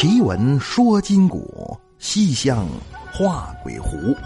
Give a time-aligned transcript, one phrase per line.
[0.00, 2.66] 奇闻说今古，西厢
[3.12, 4.16] 画鬼狐。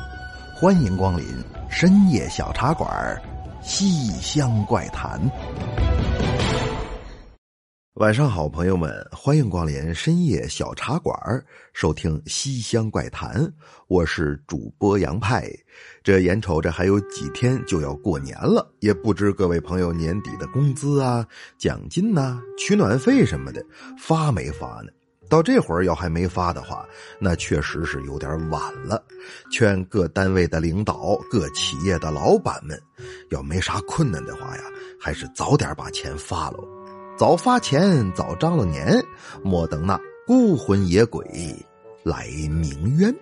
[0.55, 1.27] 欢迎光临
[1.69, 2.89] 深夜小茶馆
[3.67, 5.21] 《西厢怪谈》。
[7.95, 11.13] 晚上好，朋友们，欢迎光临深夜小茶馆，
[11.73, 13.45] 收听《西厢怪谈》。
[13.89, 15.51] 我是主播杨派。
[16.05, 21.27] 这眼瞅着还有几天就要过年了，也不知各位朋友年底的工资啊、
[21.59, 23.61] 奖金呐、取暖费什么的
[23.99, 24.93] 发没发呢？
[25.29, 26.87] 到这会儿要还没发的话，
[27.19, 29.03] 那确实是有点晚了。
[29.51, 32.81] 劝各单位的领导、各企业的老板们，
[33.31, 34.63] 要没啥困难的话呀，
[35.01, 36.69] 还是早点把钱发喽。
[37.17, 39.03] 早发钱早张了年，
[39.43, 41.25] 莫等那孤魂野鬼
[42.03, 43.15] 来鸣冤。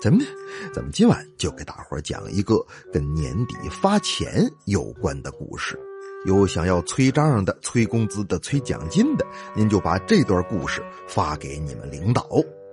[0.00, 0.26] 怎么呢？
[0.72, 2.62] 咱们今晚就给大伙讲一个
[2.92, 5.78] 跟年底发钱有关的故事。
[6.24, 12.26] 有想要催账的、催工资的、催奖金的，您就把这段故事发给你们领导。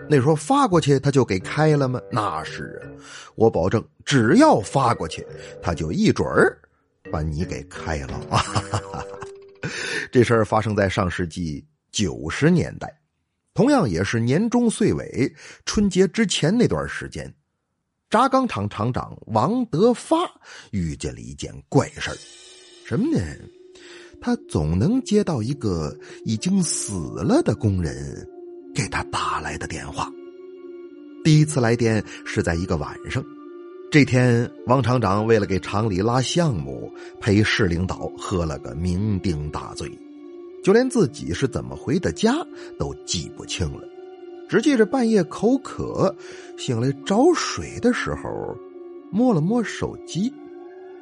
[0.10, 2.00] 那时候发过去，他就给开了吗？
[2.12, 2.88] 那是啊，
[3.36, 5.26] 我保证，只要发过去，
[5.62, 6.58] 他就一准儿
[7.12, 8.44] 把你给开了啊！
[10.12, 13.02] 这事儿发生在上世纪九十年代，
[13.54, 15.34] 同样也是年终岁尾、
[15.66, 17.34] 春节之前那段时间，
[18.10, 20.18] 轧钢厂厂长王德发
[20.72, 22.18] 遇见了一件怪事儿。
[22.92, 23.24] 什么呢？
[24.20, 28.28] 他总能接到一个已经死了的工人
[28.76, 30.12] 给他打来的电话。
[31.24, 33.24] 第一次来电是在一个晚上。
[33.90, 39.90] 这天，王厂长为了给厂里拉项目，陪市领导喝了个酩酊大醉，
[40.62, 42.46] 就连自己是怎么回的家
[42.78, 43.88] 都记不清了，
[44.50, 46.14] 只记着半夜口渴，
[46.58, 48.54] 醒来找水的时候，
[49.10, 50.34] 摸了摸手机，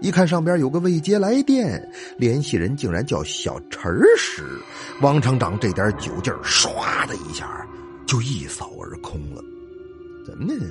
[0.01, 4.43] 一看上边有个未接来电，联系人竟然叫小陈儿时，
[5.01, 7.67] 王厂长这点酒劲儿唰的一下
[8.05, 9.43] 就一扫而空了。
[10.25, 10.65] 怎么呢？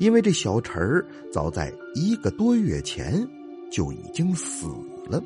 [0.00, 3.26] 因为这小陈儿早在一个多月前
[3.70, 4.66] 就已经死
[5.06, 5.22] 了，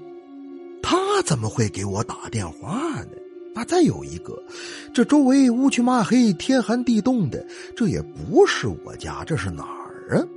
[0.82, 3.12] 他怎么会给我打电话呢？
[3.55, 4.37] 那再有一个，
[4.93, 10.28] 这周围乌漆嘛黑、天寒地冻的，这也不是我家，这是哪儿啊？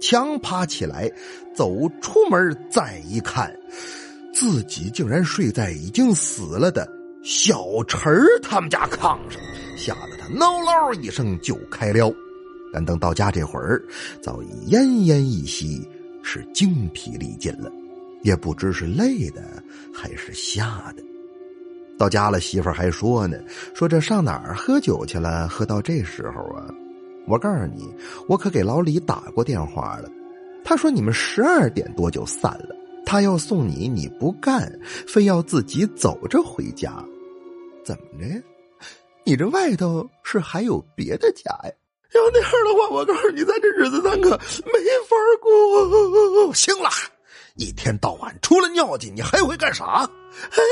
[0.00, 1.10] 强爬起来，
[1.54, 3.54] 走出门，再一看，
[4.32, 6.86] 自己竟然睡在已经死了的
[7.22, 8.08] 小陈
[8.42, 9.40] 他们家炕上，
[9.76, 12.12] 吓得他嗷嗷一声就开撩。
[12.72, 13.82] 但等到家这会儿，
[14.20, 15.88] 早已奄奄一息，
[16.22, 17.70] 是精疲力尽了，
[18.22, 19.42] 也不知是累的
[19.94, 21.02] 还是吓的。
[21.98, 23.38] 到家了，媳妇儿还说呢
[23.72, 25.48] ：“说这上哪儿喝酒去了？
[25.48, 26.68] 喝到这时候啊！”
[27.26, 27.92] 我告诉你，
[28.28, 30.08] 我可给老李打过电话了，
[30.64, 34.72] 他说你们十二点多就散了，他要送你，你不干，
[35.06, 37.04] 非要自己走着回家，
[37.84, 38.42] 怎么着？
[39.24, 41.72] 你这外头是还有别的家呀？
[42.14, 44.72] 要那样的话，我告诉你，咱这日子咱可没
[45.08, 46.54] 法过。
[46.54, 46.88] 行了，
[47.56, 50.08] 一天到晚除了尿急，你还会干啥？
[50.52, 50.62] 哎，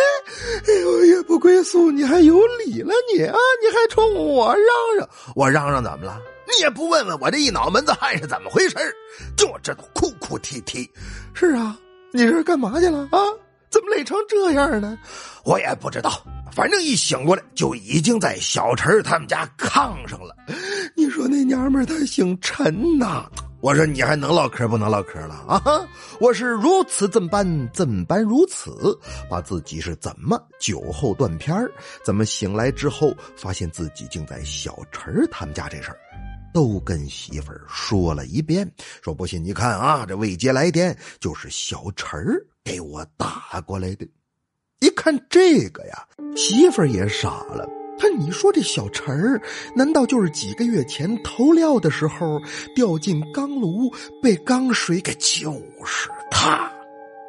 [0.68, 3.36] 哎呦，夜不归宿，你还有理了你啊？
[3.60, 4.66] 你还冲我嚷
[4.96, 5.08] 嚷？
[5.34, 6.20] 我嚷嚷怎么了？
[6.46, 8.76] 你也不问问我这一脑门子汗是怎么回事
[9.36, 10.88] 就知道哭哭啼啼。
[11.32, 11.76] 是啊，
[12.12, 13.18] 你这是干嘛去了啊？
[13.70, 14.96] 怎么累成这样呢？
[15.44, 16.22] 我也不知道。
[16.52, 20.36] 反正一醒过来，就已经在小陈他们家炕上了。
[20.94, 23.28] 你说那娘们她姓陈呐？
[23.60, 25.60] 我说你还能唠嗑不能唠嗑了啊？
[26.20, 28.96] 我是如此怎般怎般如此，
[29.28, 31.56] 把自己是怎么酒后断片
[32.04, 35.98] 怎么醒来之后发现自己竟在小陈他们家这事儿，
[36.54, 38.70] 都跟媳妇儿说了一遍。
[39.02, 42.16] 说不信你看啊，这未接来电就是小陈
[42.62, 44.08] 给我打过来的。
[44.78, 46.06] 一看这个呀，
[46.36, 47.68] 媳妇儿也傻了。
[47.98, 49.42] 他你说这小陈儿，
[49.74, 52.40] 难道就是几个月前投料的时候
[52.74, 53.92] 掉进钢炉，
[54.22, 55.52] 被钢水给就
[55.84, 56.70] 是他？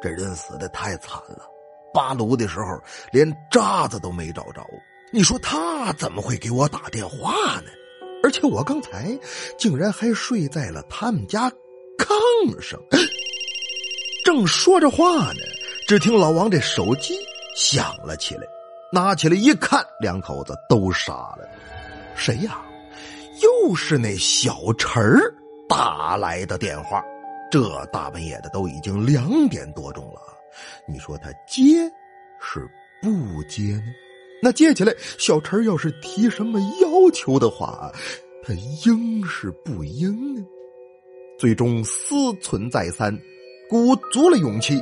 [0.02, 1.48] 这人死的太惨了，
[1.92, 4.64] 扒炉的时候连渣子都没找着。
[5.12, 7.70] 你说他怎么会给我打电话呢？
[8.26, 9.16] 而且我刚才
[9.56, 11.48] 竟然还睡在了他们家
[11.96, 12.76] 炕上。
[14.26, 15.40] 正说着话呢，
[15.86, 17.14] 只听老王这手机。
[17.56, 18.42] 响了起来，
[18.92, 21.48] 拿起来一看，两口子都傻了。
[22.16, 22.60] 谁呀？
[23.40, 25.32] 又是那小陈儿
[25.68, 27.04] 打来的电话。
[27.48, 30.20] 这大半夜的都已经两点多钟了，
[30.88, 31.88] 你说他接
[32.40, 32.68] 是
[33.00, 33.92] 不接呢？
[34.42, 37.90] 那接起来，小陈要是提什么要求的话，
[38.42, 38.52] 他
[38.84, 40.44] 应是不应呢？
[41.38, 43.12] 最终思忖再三，
[43.68, 44.80] 鼓足了勇气，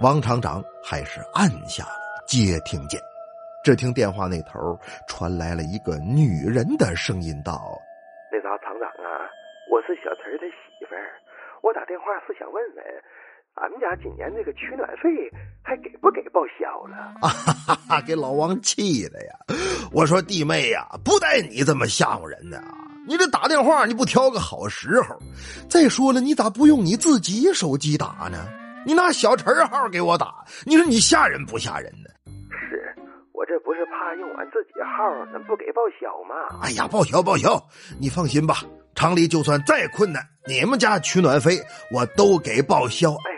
[0.00, 1.98] 王厂长还是按下了。
[2.26, 3.00] 接听键，
[3.64, 4.78] 只听电话那头
[5.08, 7.80] 传来了一个女人的声音道
[8.30, 9.24] ：“那啥，厂长啊，
[9.70, 11.16] 我是小陈的媳妇儿，
[11.62, 12.84] 我打电话是想问问，
[13.54, 15.08] 俺们家今年这个取暖费
[15.62, 18.00] 还给不给报销了？” 啊哈哈！
[18.02, 19.32] 给老王气的呀！
[19.92, 22.74] 我说弟妹呀，不带你这么吓唬人的啊！
[23.06, 25.18] 你这打电话你不挑个好时候？
[25.68, 28.46] 再说了，你咋不用你自己手机打呢？
[28.86, 32.08] 你拿小陈号给我打，你说你吓人不吓人呢？
[32.52, 32.94] 是
[33.32, 36.60] 我这不是怕用俺自己号，能不给报销吗？
[36.62, 37.60] 哎呀，报销报销！
[38.00, 38.62] 你放心吧，
[38.94, 41.58] 厂里就算再困难，你们家取暖费
[41.92, 43.12] 我都给报销。
[43.12, 43.30] 哎，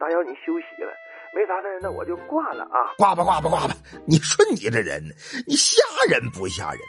[0.00, 0.90] 打扰你休息了，
[1.34, 2.96] 没啥事那我就挂了啊！
[2.96, 3.76] 挂吧挂吧挂吧！
[4.06, 5.04] 你说你这人，
[5.46, 5.76] 你吓
[6.08, 6.80] 人不吓人？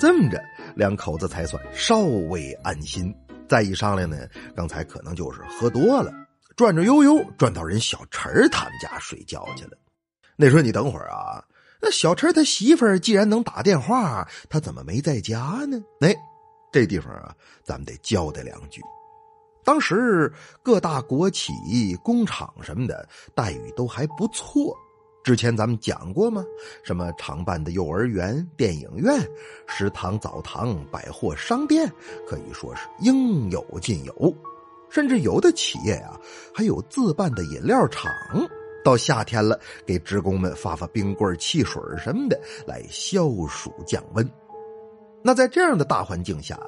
[0.00, 0.42] 这么着，
[0.74, 3.14] 两口子才算稍微安心。
[3.48, 4.16] 再一商量呢，
[4.56, 6.12] 刚才可能就是喝多了，
[6.56, 9.78] 转转悠悠转到人小陈他们家睡觉去了。
[10.34, 11.44] 那说你等会儿啊，
[11.80, 15.80] 那小陈他媳妇儿既然能打电话，他怎么没在家呢？
[16.00, 16.12] 哎，
[16.72, 18.80] 这地方啊，咱们得交代两句。
[19.64, 20.32] 当时
[20.62, 21.52] 各大国企、
[22.02, 24.76] 工厂什么的待遇都还不错。
[25.24, 26.44] 之前咱们讲过吗？
[26.82, 29.20] 什么厂办的幼儿园、电影院、
[29.68, 31.88] 食堂、澡堂、百货商店，
[32.26, 34.36] 可以说是应有尽有。
[34.90, 36.20] 甚至有的企业啊，
[36.52, 38.12] 还有自办的饮料厂。
[38.84, 39.56] 到夏天了，
[39.86, 42.36] 给职工们发发冰棍、汽水什么的，
[42.66, 44.28] 来消暑降温。
[45.24, 46.58] 那在这样的大环境下，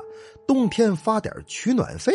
[0.47, 2.13] 冬天发点取暖费，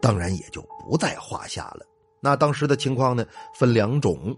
[0.00, 1.86] 当然也就不在话下了。
[2.20, 3.24] 那当时的情况呢，
[3.54, 4.36] 分两种。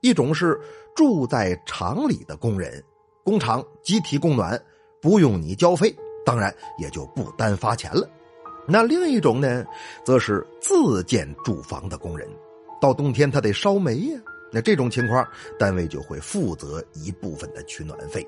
[0.00, 0.58] 一种是
[0.94, 2.82] 住在厂里的工人，
[3.24, 4.60] 工厂集体供暖，
[5.02, 8.08] 不用你交费，当然也就不单发钱了。
[8.66, 9.64] 那另一种呢，
[10.04, 12.28] 则是自建住房的工人，
[12.80, 14.20] 到冬天他得烧煤呀。
[14.52, 15.26] 那这种情况，
[15.58, 18.26] 单位就会负责一部分的取暖费。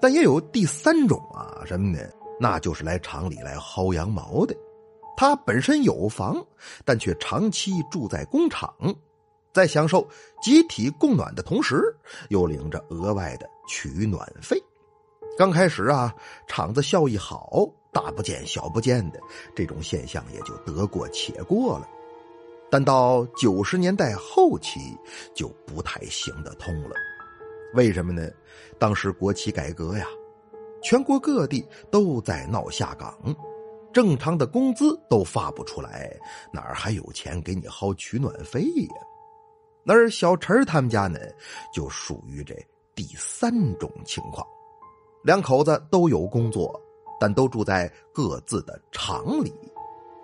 [0.00, 1.98] 但也有第三种啊，什么呢？
[2.38, 4.54] 那就是来厂里来薅羊毛的，
[5.16, 6.36] 他本身有房，
[6.84, 8.74] 但却长期住在工厂。
[9.54, 10.06] 在享受
[10.42, 11.82] 集体供暖的同时，
[12.28, 14.62] 又领着额外的取暖费。
[15.38, 16.14] 刚开始啊，
[16.46, 19.18] 厂子效益好，大不见小不见的
[19.54, 21.88] 这种现象也就得过且过了。
[22.70, 24.94] 但到九十年代后期，
[25.34, 26.90] 就不太行得通了。
[27.76, 28.28] 为什么呢？
[28.78, 30.06] 当时国企改革呀，
[30.82, 33.14] 全国各地都在闹下岗，
[33.92, 36.18] 正常的工资都发不出来，
[36.50, 38.94] 哪儿还有钱给你薅取暖费呀？
[39.86, 41.18] 而小陈他们家呢，
[41.72, 42.54] 就属于这
[42.94, 44.44] 第三种情况，
[45.22, 46.80] 两口子都有工作，
[47.20, 49.52] 但都住在各自的厂里。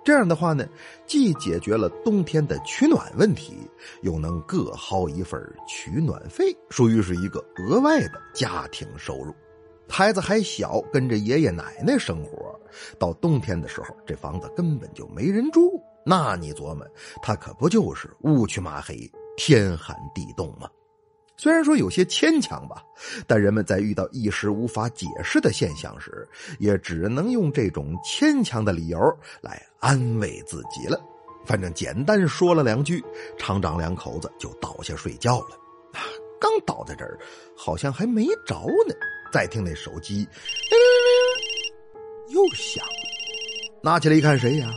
[0.04, 0.66] 这样的话呢，
[1.06, 3.68] 既解决了冬天的取暖问题，
[4.02, 9.34] 又能各薅一份取暖费，属于是一个额外的家庭收入。
[9.88, 12.58] 孩子还小，跟着爷爷奶奶生活，
[12.98, 15.80] 到冬天的时候，这房子根本就没人住。
[16.04, 16.86] 那你琢磨，
[17.22, 19.10] 他可不就是乌黢麻黑？
[19.36, 20.68] 天寒地冻吗，
[21.42, 22.84] 虽然说有些牵强吧，
[23.26, 26.24] 但人们在遇到一时无法解释的现象时，
[26.60, 28.96] 也只能用这种牵强的理由
[29.40, 31.00] 来安慰自己了。
[31.44, 33.02] 反正简单说了两句，
[33.36, 35.58] 厂长两口子就倒下睡觉了。
[36.40, 37.18] 刚倒在这儿，
[37.56, 38.54] 好像还没着
[38.86, 38.94] 呢。
[39.32, 40.24] 再听那手机，
[42.28, 44.72] 又响了，拿起来一看，谁呀？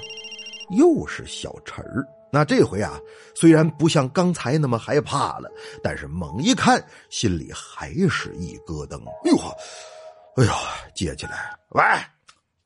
[0.76, 2.04] 又是小陈儿。
[2.36, 3.00] 那这回啊，
[3.34, 5.50] 虽然不像刚才那么害怕了，
[5.82, 9.02] 但是猛一看，心里还是一咯噔。
[9.24, 9.38] 哎呦，
[10.36, 10.52] 哎呦，
[10.94, 11.82] 接起来，喂，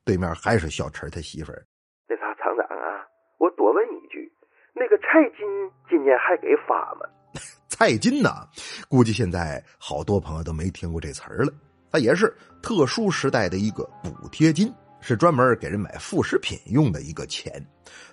[0.03, 1.63] 对面还是小陈他媳妇儿。
[2.07, 3.05] 那啥，厂长啊，
[3.37, 4.33] 我多问一句，
[4.73, 5.45] 那个菜金
[5.87, 7.05] 今年还给发吗？
[7.69, 8.47] 菜金呐，
[8.89, 11.53] 估计现在好多朋友都没听过这词儿了。
[11.91, 17.63] 它也是特殊时代的一个补贴金，是专门给人买副食品用的一个钱。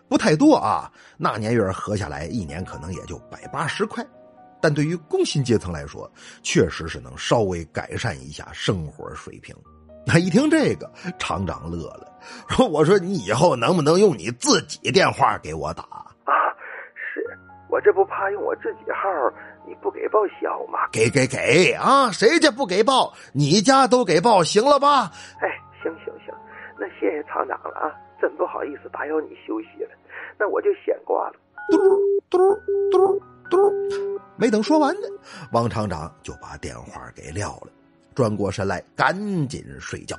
[0.09, 4.05] 不太多啊，那年月合下来，一年可能也就百八十块，
[4.61, 6.11] 但对于工薪阶层来说，
[6.43, 9.55] 确实是能稍微改善一下生活水平。
[10.07, 12.07] 那 一听这个，厂长乐了，
[12.49, 16.07] 说：“我说你以后能不能用你自己电话给我打啊？
[16.95, 19.09] 是我这不怕用我自己号，
[19.67, 20.79] 你不给报销吗？
[20.93, 22.13] 给给给啊！
[22.13, 23.13] 谁家不给报？
[23.33, 25.11] 你家都给报，行了吧？
[25.41, 25.49] 哎，
[25.83, 26.33] 行行行，
[26.79, 29.91] 那谢谢厂长了啊。”真不好意思打扰你休息了，
[30.39, 31.35] 那我就先挂了。
[31.71, 31.79] 嘟
[32.31, 32.39] 嘟
[32.91, 33.21] 嘟
[33.51, 33.73] 嘟，
[34.37, 35.09] 没等说完呢，
[35.53, 37.69] 王厂长就把电话给撂了，
[38.15, 39.15] 转过身来赶
[39.49, 40.17] 紧睡觉。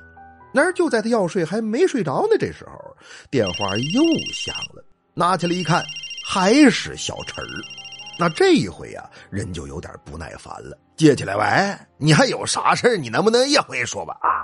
[0.53, 2.95] 然而就在他要睡还没睡着呢，这时候
[3.31, 4.01] 电话又
[4.33, 5.83] 响了，拿起来一看，
[6.25, 7.49] 还是小陈儿。
[8.19, 14.17] 那这一回啊，人就有点不耐烦了，接起来喂，你还有啥事你能不能一回说吧？
[14.21, 14.36] 啊，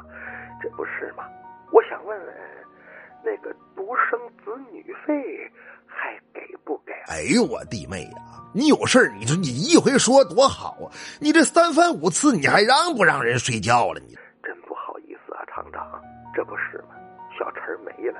[3.23, 5.51] 那个独生子女费
[5.87, 6.91] 还给不给？
[7.07, 8.11] 哎呦我弟妹呀！
[8.53, 10.91] 你有事你说你一回说多好啊！
[11.19, 13.99] 你这三番五次，你还让不让人睡觉了？
[14.01, 16.01] 你真不好意思啊，厂长，
[16.35, 16.95] 这不是吗？
[17.37, 18.19] 小陈没了，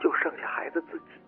[0.00, 1.20] 就剩下孩子自己，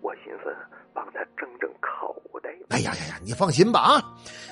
[0.00, 0.54] 我寻思
[0.92, 2.50] 帮他挣挣口袋。
[2.70, 3.20] 哎呀呀呀！
[3.22, 4.02] 你放心吧啊，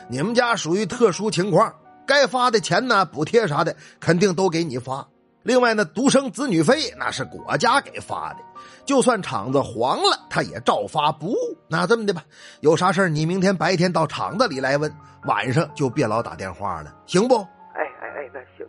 [0.09, 1.75] 你们家属于特殊情况，
[2.07, 5.07] 该发的钱呢，补贴啥的，肯定都给你发。
[5.43, 8.39] 另外呢，独生子女费那是国家给发的，
[8.85, 11.37] 就算厂子黄了，他也照发不误。
[11.69, 12.25] 那这么的吧，
[12.61, 14.93] 有啥事你明天白天到厂子里来问，
[15.25, 17.37] 晚上就别老打电话了，行不？
[17.75, 18.67] 哎哎哎，那行，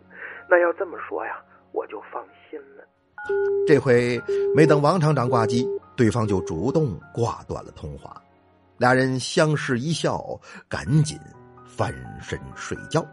[0.48, 1.40] 那要这么说呀，
[1.72, 2.84] 我就放心了。
[3.66, 4.20] 这回
[4.54, 8.20] 没等王厂长挂机，对方就主动挂断了通话，
[8.78, 10.22] 俩人相视一笑，
[10.68, 11.18] 赶紧
[11.64, 13.06] 翻身睡觉。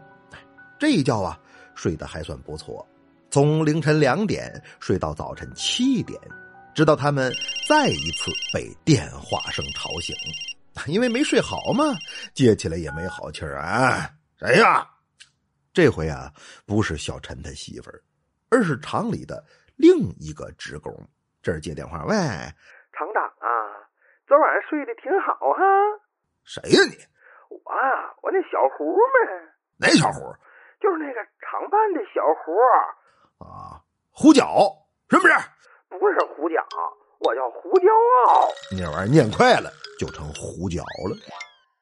[0.78, 1.38] 这一觉啊，
[1.76, 2.84] 睡得还算不错。
[3.32, 6.20] 从凌晨两点睡到早晨七点，
[6.74, 7.32] 直到他们
[7.66, 10.14] 再一次被电话声吵醒，
[10.86, 11.96] 因为没睡好嘛，
[12.34, 14.06] 接起来也没好气儿啊。
[14.38, 14.86] 谁呀？
[15.72, 16.30] 这回啊，
[16.66, 18.02] 不是小陈他媳妇儿，
[18.50, 19.42] 而是厂里的
[19.76, 20.92] 另一个职工。
[21.40, 23.48] 这儿接电话，喂，厂长啊，
[24.28, 25.64] 昨晚上睡得挺好哈。
[26.44, 27.00] 谁呀你？
[27.48, 29.56] 我啊，我那小胡呗。
[29.78, 30.20] 哪小胡？
[30.82, 32.52] 就是那个厂办的小胡。
[34.12, 34.70] 啊，胡搅
[35.10, 35.34] 是不是？
[35.88, 36.56] 不是胡搅，
[37.20, 37.88] 我叫胡骄
[38.28, 38.48] 傲。
[38.70, 41.16] 那玩意儿念快了就成胡搅了。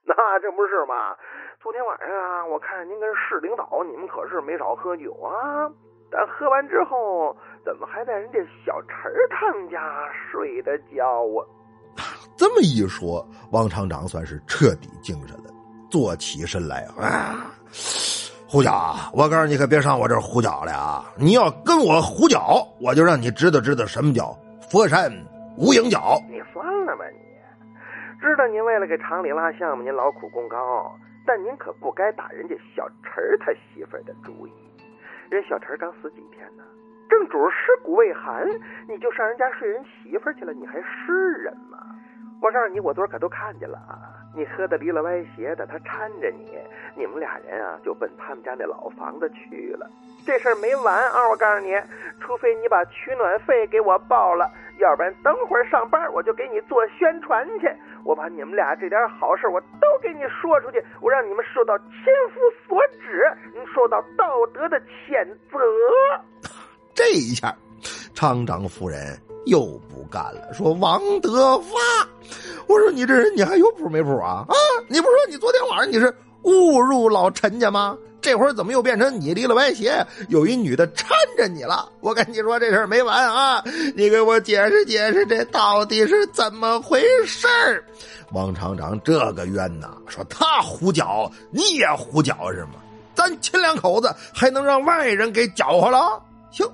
[0.05, 1.17] 那这不是吗？
[1.63, 5.69] 昨天晚上啊，我看您跟市领导你们可是没少喝酒啊。
[6.11, 11.47] 但喝完之后，怎么还在人家小陈他们家睡的觉啊？
[12.37, 15.51] 这么一说，王厂长算是彻底精神了，
[15.91, 17.53] 坐起身来啊。
[18.51, 21.05] 胡搅，我告诉你，可别上我这胡搅了啊！
[21.15, 24.37] 你要跟我胡搅，我就让你知道知道什么叫
[24.69, 25.07] 佛山
[25.57, 26.19] 无影脚。
[26.29, 27.23] 你算了吧，你
[28.19, 30.91] 知道您为了给厂里拉项目，您劳苦功高，
[31.25, 34.53] 但您可不该打人家小陈他媳妇的主意。
[35.31, 36.65] 人小陈刚死几天呢，
[37.09, 38.45] 正主尸骨未寒，
[38.89, 41.79] 你就上人家睡人媳妇去了，你还是人吗？
[42.41, 44.17] 我告诉你，我昨儿可都看见了啊！
[44.35, 46.57] 你喝的离了歪斜的，他搀着你，
[46.95, 49.91] 你们俩人啊就奔他们家那老房子去了。
[50.25, 51.29] 这事儿没完啊！
[51.29, 51.75] 我告诉你，
[52.21, 57.71] 除非你把取暖费给我报了，要不然等会儿上班我就给你做宣传去。
[58.05, 61.87] 我把你们俩这点好事我都给你说出去，我让你们受到千
[62.33, 63.31] 夫所指，
[63.75, 65.59] 受到道德的谴责。
[66.95, 67.55] 这一下，
[68.15, 68.99] 厂长夫人
[69.45, 72.09] 又不干了，说：“王德发。”
[72.71, 74.45] 我说你这人你还有谱没谱啊？
[74.49, 74.55] 啊，
[74.87, 77.99] 你不说你昨天晚上你是误入老陈家吗？
[78.21, 81.89] 这会儿怎么又变成你离了歪斜，有一女的搀着你了？
[82.01, 83.65] 我跟你说这事儿没完啊！
[83.97, 87.49] 你给我解释解释，这到底是怎么回事？
[88.33, 92.75] 王厂长这个冤呐，说他胡搅，你也胡搅是吗？
[93.15, 96.23] 咱亲两口子还能让外人给搅和了？
[96.53, 96.65] 行，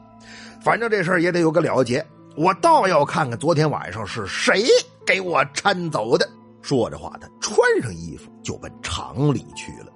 [0.61, 2.05] 反正这事儿也得有个了结。
[2.37, 4.67] 我倒要看看昨天晚上是谁。
[5.07, 6.29] 给我搀走的。
[6.61, 9.93] 说着话，他穿上衣服就奔厂里去了。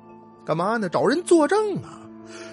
[0.46, 0.88] 干嘛呢？
[0.88, 2.00] 找人作证啊！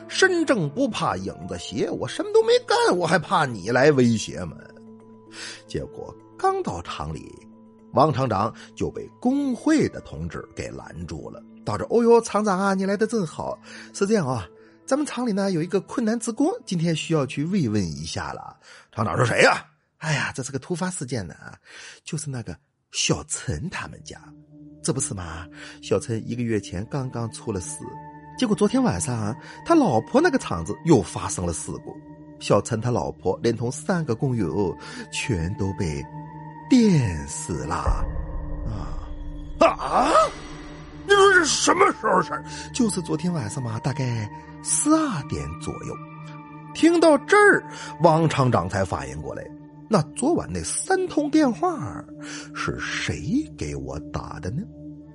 [0.07, 4.57] 身正不怕影子斜，我什么都没干，我还怕你来威胁吗？
[5.67, 7.31] 结果刚到厂里，
[7.93, 11.43] 王厂长就被工会的同志给拦住了。
[11.63, 13.59] 到这，哦呦，厂长啊，你来的正好。
[13.93, 14.47] 是这样啊，
[14.85, 18.57] 咱们厂里呢有一个困难职工，今天需要去慰问一下了。
[18.91, 19.63] 厂长说谁呀？
[19.97, 21.35] 哎呀，这是个突发事件呢，
[22.03, 22.55] 就是那个
[22.91, 24.21] 小陈他们家，
[24.83, 25.47] 这不是吗？
[25.81, 27.79] 小陈一个月前刚刚出了事，
[28.37, 29.35] 结果昨天晚上
[29.65, 31.95] 他老婆那个厂子又发生了事故，
[32.39, 34.75] 小陈他老婆连同三个工友
[35.11, 36.03] 全都被
[36.69, 37.75] 电死了。
[38.65, 39.01] 啊
[39.59, 40.11] 啊！
[41.07, 42.43] 你说是什么时候事儿？
[42.73, 44.29] 就是昨天晚上嘛，大概
[44.61, 45.97] 十二点左右。
[46.75, 47.63] 听到这儿，
[48.01, 49.43] 王厂长才反应过来。
[49.89, 52.03] 那昨晚那三通电话
[52.53, 54.61] 是谁给我打的呢？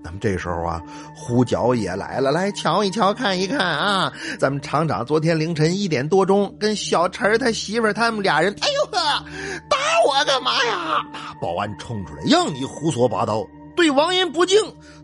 [0.04, 0.82] 那么这时候啊，
[1.14, 4.12] 胡搅也来了，来瞧一瞧，看一看啊！
[4.38, 9.24] 咱们厂长昨天凌晨一点多钟跟小陈他媳妇他们俩人，哎呦呵，
[9.70, 9.76] 打
[10.06, 11.06] 我干嘛呀？
[11.40, 13.46] 保安冲出来，让你胡说八道。
[13.74, 14.58] 对王人不敬，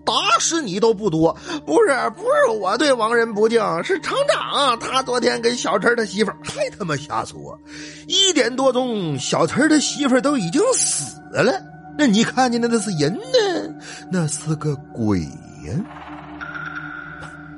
[0.04, 1.37] 打死你都不多。
[1.66, 7.58] 不是，不是我对王人不敬，是厂长他昨天跟小陈的媳妇还他妈瞎说。
[8.06, 11.62] 一点多钟，小陈的媳妇都已经死了。
[11.98, 13.75] 那你看见的那是人呢？
[14.10, 15.20] 那是个鬼。
[15.20, 15.84] 呀。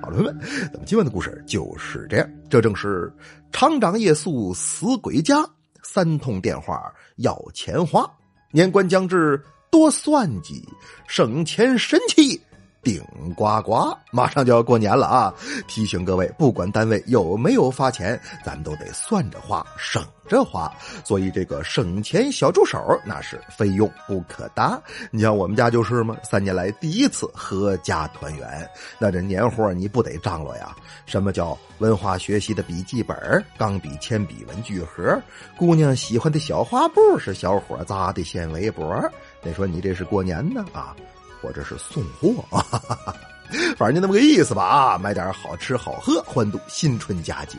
[0.02, 0.38] 好了，朋友们，
[0.73, 2.26] 咱们今晚的故事就是这样。
[2.49, 3.12] 这正是
[3.52, 5.47] 厂长夜宿死鬼家，
[5.83, 8.11] 三通电话要钱花，
[8.50, 9.40] 年关将至
[9.71, 10.69] 多算计，
[11.07, 12.41] 省钱神器。
[12.83, 13.05] 顶
[13.37, 15.35] 呱呱，马上就要过年了啊！
[15.69, 20.73] 提醒各位，不管单位有没有发钱，咱都得算着花，省着花。
[21.05, 24.81] 所以这个省钱小助手那是非用不可搭。
[25.11, 28.67] 你像我们家就是嘛，三年来第一次合家团圆，
[28.99, 30.75] 那这年货你不得张罗呀？
[31.05, 35.21] 什么叫文化学习的笔记本、钢笔、铅笔、文具盒？
[35.59, 39.07] 姑娘喜欢的小花布是小伙扎的纤维脖？
[39.43, 40.95] 得说你这是过年呢啊！
[41.43, 43.15] 或者是送货啊，
[43.76, 44.99] 反正就那么个意思吧啊！
[44.99, 47.57] 买点好吃好喝，欢度新春佳节。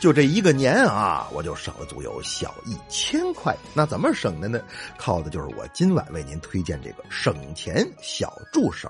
[0.00, 3.56] 就这一个年啊，我就省了足有小一千块。
[3.72, 4.60] 那怎么省的呢？
[4.96, 8.88] 靠的就是我今晚为您推荐这个省钱小助手。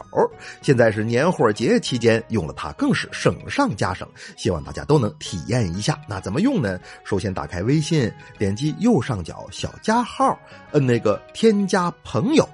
[0.62, 4.08] 现在是年货节期间，用了它更是省上加省。
[4.36, 5.98] 希望大家都能体验一下。
[6.08, 6.78] 那怎么用呢？
[7.04, 10.38] 首先打开微信，点击右上角小加号，
[10.72, 12.46] 摁那个添加朋友，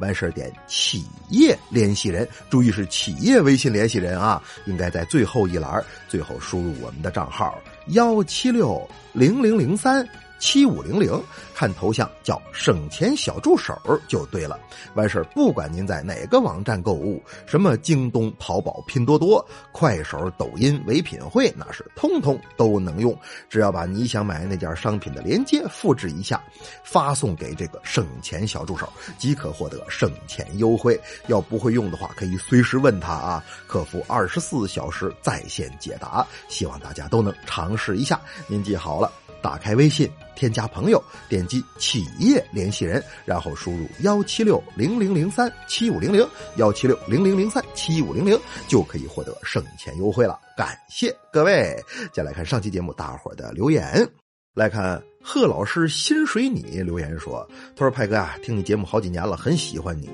[0.00, 7.56] 完事点企业联系人，注意是企业业微信联系人啊，应该在最后一栏，最后输入我们的账号
[7.88, 10.06] 幺七六零零零三。
[10.38, 11.22] 七五零零，
[11.54, 13.76] 看头像叫省钱小助手
[14.06, 14.58] 就对了。
[14.94, 23.16] 完事儿，不管您在哪个网站购物，什么京东、淘宝、拼多多、快手、抖音、唯品会，那是通通都能用。
[23.48, 26.42] 只要把你想买那件商品的链接复制一下，
[26.82, 30.98] 发送给这个省钱小助手，即可获得省钱优惠。
[31.26, 36.26] 要不会用的话，可以随时问他啊，客服二十四小时在线解答。
[36.48, 38.20] 希望大家都能尝试一下。
[38.46, 39.12] 您记好了。
[39.42, 46.26] 打开微信，添加朋友，点击企业联系人，然后输入幺七六零零零三七五零零
[46.56, 50.38] 幺七六零零零三七五零零，就可以获得省钱优惠了。
[50.56, 51.76] 感谢各位！
[52.12, 54.08] 再来看上期节目大伙的留言，
[54.54, 55.02] 来看。
[55.30, 60.08] 贺老师心水你留言说：“他说派哥啊，听你节目好几年了，很喜欢你。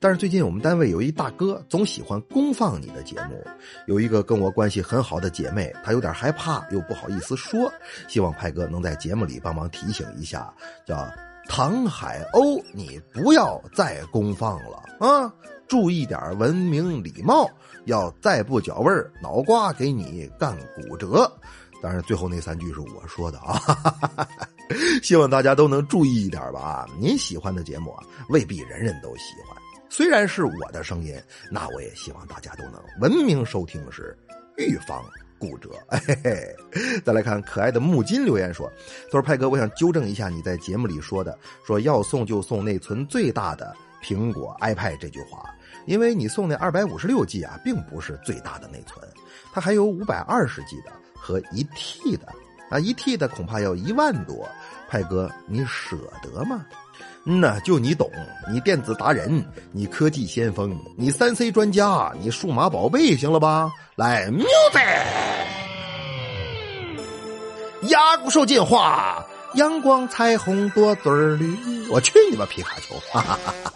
[0.00, 3.46] 但是最近我们单位有一大哥总喜欢公放你的节目，
[3.86, 7.72] 有一个跟我关系很好的姐妹，她有点害怕又不好意思说，
[8.08, 10.52] 希望派哥能在节目里帮忙提醒一下，
[10.84, 11.08] 叫
[11.48, 15.32] 唐海鸥，你不要再公放了啊，
[15.68, 17.48] 注意点文明礼貌，
[17.84, 21.32] 要再不脚味儿，脑瓜给你干骨折。”
[21.82, 24.48] 当然，最后那三句是我说的啊，哈哈哈哈
[25.02, 26.86] 希望大家都能注意一点吧。
[26.98, 29.56] 您喜欢的节目啊，未必人人都喜欢。
[29.88, 31.14] 虽然是我的声音，
[31.50, 34.16] 那我也希望大家都能文明收听，是
[34.56, 35.04] 预防
[35.38, 35.70] 骨折。
[35.88, 36.56] 嘿嘿。
[37.04, 38.70] 再来看可爱的木金留言说
[39.06, 45.48] ：“他说派哥，我想纠正一下你在节目里说的，说要送就送内存最大的苹果 iPad 这句话，
[45.86, 49.06] 因为你送那二百五十六 G 啊，并不是最大的内存，
[49.52, 52.32] 它还有五百二十 G 的。”和一 T 的
[52.68, 54.48] 啊，一 T 的恐怕要一万多，
[54.88, 56.64] 派哥你舍得吗？
[57.24, 58.10] 嗯呐，就你懂，
[58.50, 63.72] 你电子达人，你科技先锋，你三 C 专家，你数码宝贝，行了吧？
[63.96, 65.04] 来，music，
[67.88, 72.94] 牙骨兽进化，阳光彩虹多嘴绿，我去你妈皮卡丘！
[73.10, 73.72] 哈哈哈哈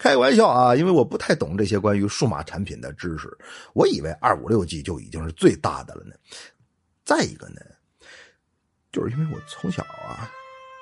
[0.00, 3.28] 开玩笑啊，因为我不太懂这些关于数码产品的知识，
[3.74, 6.14] 我以为二五六 G 就已经是最大的了呢。
[7.04, 7.60] 再一个呢，
[8.92, 10.30] 就是因为我从小啊，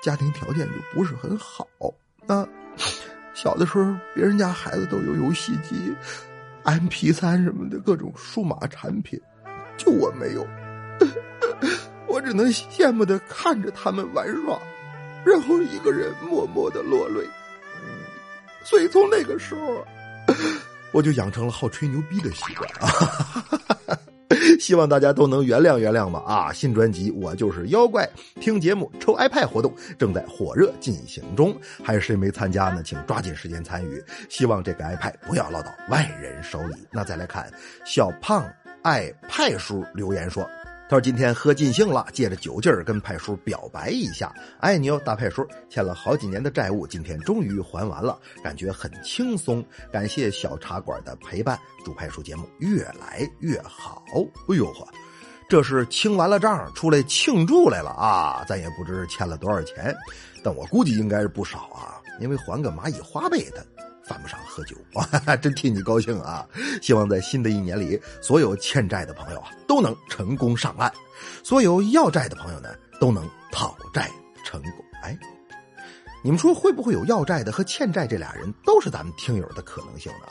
[0.03, 1.65] 家庭条件就不是很好
[2.27, 2.45] 啊。
[3.33, 5.95] 小的时候，别人家孩子都有游戏机、
[6.63, 9.19] M P 三什么的各种数码产品，
[9.77, 10.45] 就我没有。
[12.07, 14.59] 我只能羡慕的看着他们玩耍，
[15.25, 17.25] 然后一个人默默的落泪。
[18.63, 19.87] 所以从那个时候，
[20.91, 23.70] 我就养成了好吹牛逼的习惯啊。
[24.61, 26.53] 希望大家都能原谅原谅吧啊！
[26.53, 28.07] 新专辑《我就是妖怪》，
[28.39, 32.83] 听节目抽 iPad 活动正在火热进行中，还有谁没参加呢？
[32.83, 34.03] 请抓紧时间参与。
[34.29, 36.75] 希望这个 iPad 不要落到外人手里。
[36.91, 37.51] 那再来看
[37.83, 38.47] 小胖
[38.83, 40.47] 爱派叔留言说。
[40.91, 45.47] 他说：“今天喝尽兴了，借着酒劲儿跟派叔表白一下，爱你哦，大派叔！
[45.69, 49.65] 欠了好几年的债务，今天终于还完了，感觉很轻松。
[49.89, 54.03] 感谢小茶馆的陪伴，祝派叔节目越来越好。
[54.49, 54.85] 哎呦呵，
[55.47, 58.43] 这是清完了账出来庆祝来了啊！
[58.45, 59.95] 咱也不知欠了多少钱，
[60.43, 63.65] 但我估计应该是不少啊，因为还个蚂蚁花呗的。”
[64.03, 66.45] 犯不上喝酒，哈哈 真替你高兴啊！
[66.81, 70.91] 希望在新的一年里，所有欠债的朋友啊都能成功上岸，
[71.43, 74.09] 所有要债的朋友呢都能讨债
[74.43, 74.71] 成功。
[75.03, 75.17] 哎，
[76.23, 80.27] 你们说会不会有要债的和欠债这俩人都是咱们听友的可能性呢？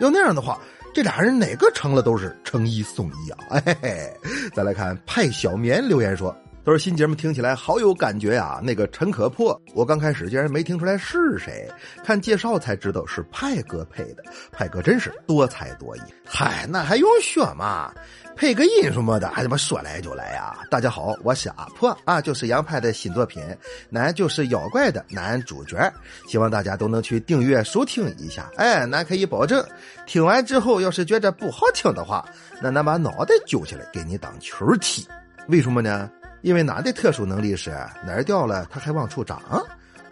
[0.00, 0.58] 要那样的话，
[0.92, 3.38] 这俩人哪个成了都是成一送一啊！
[3.64, 4.20] 哎嘿，
[4.52, 6.34] 再来看派小棉留言说。
[6.64, 8.58] 都是新节目，听起来好有感觉呀！
[8.62, 11.70] 那个陈可破，我刚开始竟然没听出来是谁，
[12.02, 14.24] 看介绍才知道是派哥配的。
[14.50, 17.92] 派哥真是多才多艺，嗨，那还用说吗？
[18.34, 20.56] 配个音什么的，还他妈说来就来呀！
[20.70, 23.42] 大家好，我是阿破啊，就是杨派的新作品，
[23.90, 25.92] 那就是妖怪的男主角，
[26.26, 28.50] 希望大家都能去订阅收听一下。
[28.56, 29.62] 哎，那可以保证，
[30.06, 32.26] 听完之后要是觉得不好听的话，
[32.62, 35.06] 那那把脑袋揪起来给你当球踢。
[35.48, 36.10] 为什么呢？
[36.44, 37.70] 因为男的特殊能力是
[38.04, 39.40] 哪儿掉了他还往出长，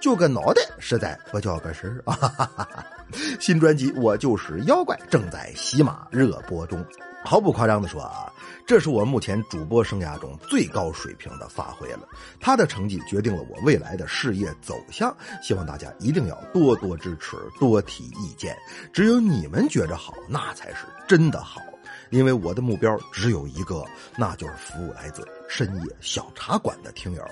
[0.00, 2.58] 就个脑袋实在不叫个事儿啊！
[3.38, 6.82] 新专辑《我就是妖怪》正在喜马热播中，
[7.22, 8.32] 毫不夸张的说啊，
[8.66, 12.08] 这是我目前主播生涯中最高水平的发挥了。
[12.40, 18.56] 他的成绩决定了我未来的事业走向，希望大家一定要多多支持，多提意见。
[18.90, 21.60] 只有你们觉着好，那才是真的好。
[22.08, 23.84] 因为我的目标只有一个，
[24.16, 27.22] 那就是服务来自深夜小茶馆的听友，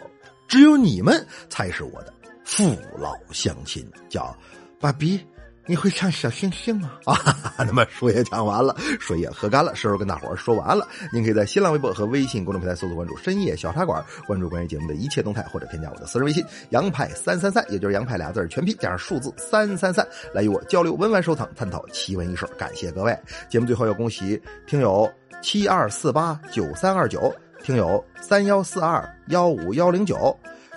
[0.46, 2.12] 只有你们才是我的
[2.44, 3.82] 父老乡亲。
[4.10, 4.36] 叫
[4.78, 5.18] 爸比。
[5.66, 6.98] 你会唱小星星吗？
[7.04, 7.14] 啊，
[7.64, 10.86] 那么书也讲完了，水也喝干了，时候跟大伙儿说完了。
[11.12, 20.04] 您可以在新浪微博和微信公众平台搜索关注“深夜小茶馆”，关注关于节目的一切动态，或者添加我的私人微信“杨派三三三”，也就是“杨派”俩字全拼加上数字三三三，
[20.34, 22.44] 来与我交流、温玩、收藏、探讨奇闻异事。
[22.58, 23.16] 感谢各位！
[23.48, 25.08] 节目最后要恭喜听友
[25.40, 30.36] 七二四八九三二九，听友三幺四二幺五幺零九。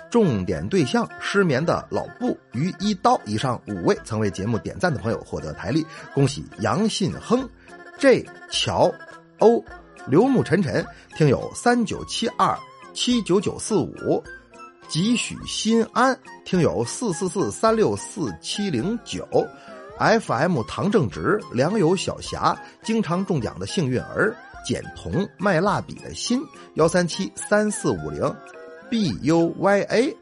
[0.09, 7.49] 重点对象：失眠的老布于一刀以上五位曾为节目点赞的朋友获得台历，恭喜杨信亨、
[7.97, 8.93] J 乔、
[9.39, 9.63] 欧、
[10.05, 12.55] 刘木晨晨听友三九七二
[12.93, 14.23] 七九九四五，
[14.87, 16.15] 吉许心安
[16.45, 19.27] 听友四四四三六四七零九
[19.97, 26.41] ，FM 唐正直良友小霞经常中奖的幸运儿简童卖蜡笔的心
[26.75, 28.35] 幺三七三四五零。
[28.89, 30.17] B U Y A，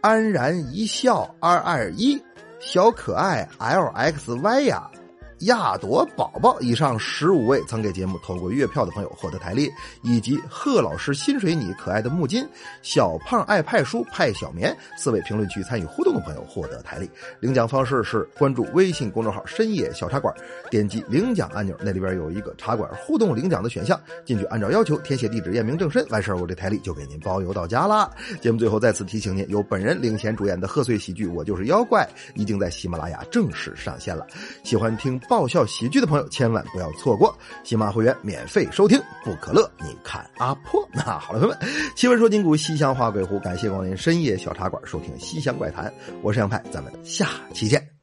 [0.00, 2.20] 安然一笑二二一，
[2.58, 4.90] 小可爱 L X Y 呀。
[5.40, 9.70] 亚朵宝宝以上十五位曾给节目投过月票的朋友获得台历，
[10.02, 12.44] 以及贺老师心水你可爱的木金
[12.82, 17.08] 小胖爱派书派小棉四位评论区参与互动的朋友获得台历。
[17.38, 20.34] 领奖方式是关注微信公众号“深夜小茶馆”，
[20.72, 28.10] 点击领奖按钮，那里边有一个茶馆互动领奖的选项，进去按照要求填写地址、验明正身，完事儿我这台历就给您包邮到家啦。
[28.40, 32.02] 节目最后再次提醒您，由本人领衔主演的贺岁喜剧《我就是妖怪》
[32.34, 34.26] 已经在喜马拉雅正式上线了，
[34.64, 35.20] 喜欢听。
[35.28, 39.70] 爆笑喜剧的朋友千万不要错过，喜马会员免费收听不可乐。
[39.78, 41.58] 你看阿破，那好了，朋友们，
[41.94, 47.97] 奇闻说金古，西厢话鬼狐，感谢光临深夜小茶馆，收听西厢怪谈，我是杨派，咱们下期见。